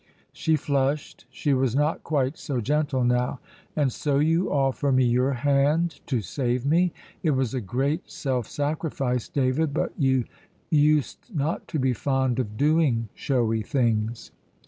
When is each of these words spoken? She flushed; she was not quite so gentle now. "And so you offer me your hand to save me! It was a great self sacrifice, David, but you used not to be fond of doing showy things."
She 0.33 0.55
flushed; 0.55 1.25
she 1.29 1.53
was 1.53 1.75
not 1.75 2.03
quite 2.03 2.35
so 2.35 2.59
gentle 2.59 3.03
now. 3.03 3.39
"And 3.75 3.93
so 3.93 4.17
you 4.17 4.51
offer 4.51 4.91
me 4.91 5.05
your 5.05 5.33
hand 5.33 5.99
to 6.07 6.21
save 6.21 6.65
me! 6.65 6.91
It 7.21 7.35
was 7.35 7.53
a 7.53 7.61
great 7.61 8.09
self 8.09 8.47
sacrifice, 8.49 9.29
David, 9.29 9.75
but 9.75 9.93
you 9.95 10.25
used 10.71 11.19
not 11.31 11.67
to 11.67 11.77
be 11.77 11.93
fond 11.93 12.39
of 12.39 12.57
doing 12.57 13.09
showy 13.13 13.61
things." 13.61 14.31